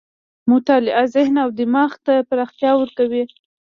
[0.51, 3.23] مطالعه ذهن او دماغ ته پراختیا ورکوي.